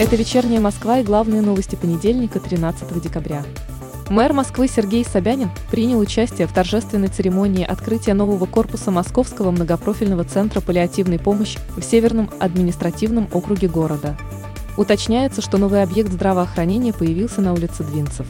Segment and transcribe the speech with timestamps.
[0.00, 3.44] Это «Вечерняя Москва» и главные новости понедельника, 13 декабря.
[4.08, 10.60] Мэр Москвы Сергей Собянин принял участие в торжественной церемонии открытия нового корпуса Московского многопрофильного центра
[10.60, 14.16] паллиативной помощи в Северном административном округе города.
[14.76, 18.26] Уточняется, что новый объект здравоохранения появился на улице Двинцев.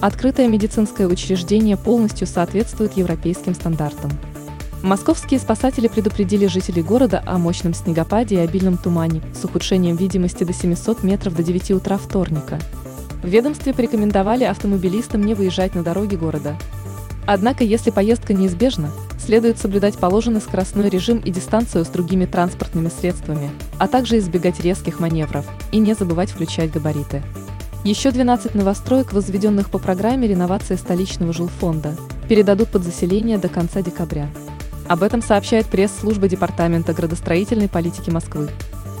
[0.00, 4.10] Открытое медицинское учреждение полностью соответствует европейским стандартам.
[4.82, 10.52] Московские спасатели предупредили жителей города о мощном снегопаде и обильном тумане с ухудшением видимости до
[10.52, 12.58] 700 метров до 9 утра вторника.
[13.22, 16.56] В ведомстве порекомендовали автомобилистам не выезжать на дороги города.
[17.26, 23.50] Однако, если поездка неизбежна, следует соблюдать положенный скоростной режим и дистанцию с другими транспортными средствами,
[23.78, 27.22] а также избегать резких маневров и не забывать включать габариты.
[27.82, 31.96] Еще 12 новостроек, возведенных по программе реновации столичного жилфонда,
[32.28, 34.28] передадут под заселение до конца декабря.
[34.88, 38.48] Об этом сообщает пресс-служба Департамента градостроительной политики Москвы.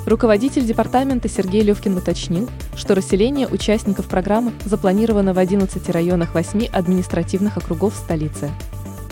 [0.04, 7.56] Руководитель департамента Сергей Левкин уточнил, что расселение участников программы запланировано в 11 районах 8 административных
[7.56, 8.50] округов столицы.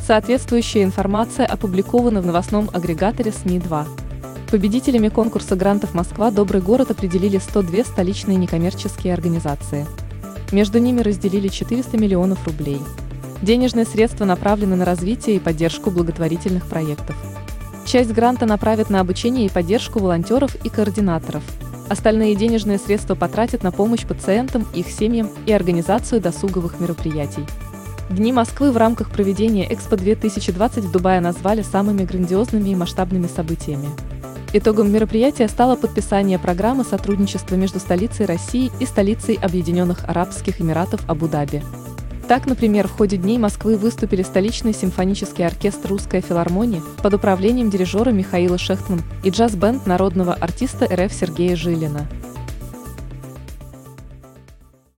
[0.05, 3.87] Соответствующая информация опубликована в новостном агрегаторе СМИ-2.
[4.51, 6.31] Победителями конкурса грантов «Москва.
[6.31, 9.87] Добрый город» определили 102 столичные некоммерческие организации.
[10.53, 12.81] Между ними разделили 400 миллионов рублей.
[13.45, 17.15] Денежные средства направлены на развитие и поддержку благотворительных проектов.
[17.85, 21.43] Часть гранта направят на обучение и поддержку волонтеров и координаторов.
[21.91, 27.45] Остальные денежные средства потратят на помощь пациентам, их семьям и организацию досуговых мероприятий.
[28.09, 33.91] Дни Москвы в рамках проведения Экспо-2020 в Дубае назвали самыми грандиозными и масштабными событиями.
[34.55, 41.63] Итогом мероприятия стало подписание программы сотрудничества между столицей России и столицей Объединенных Арабских Эмиратов Абу-Даби.
[42.29, 48.11] Так, например, в ходе Дней Москвы выступили столичный симфонический оркестр «Русская филармония» под управлением дирижера
[48.11, 52.09] Михаила Шехтман и джаз-бенд народного артиста РФ Сергея Жилина–